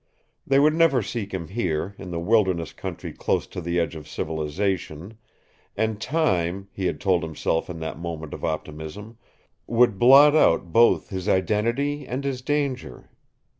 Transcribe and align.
They 0.47 0.57
would 0.57 0.73
never 0.73 1.03
seek 1.03 1.31
him 1.31 1.49
here, 1.49 1.93
in 1.99 2.09
the 2.09 2.17
wilderness 2.19 2.73
country 2.73 3.13
close 3.13 3.45
to 3.45 3.61
the 3.61 3.79
edge 3.79 3.93
of 3.95 4.07
civilization, 4.09 5.19
and 5.77 6.01
time, 6.01 6.69
he 6.71 6.87
had 6.87 6.99
told 6.99 7.21
himself 7.21 7.69
in 7.69 7.77
that 7.81 7.99
moment 7.99 8.33
of 8.33 8.43
optimism, 8.43 9.19
would 9.67 9.99
blot 9.99 10.35
out 10.35 10.73
both 10.73 11.09
his 11.09 11.29
identity 11.29 12.07
and 12.07 12.23
his 12.23 12.41
danger. 12.41 13.11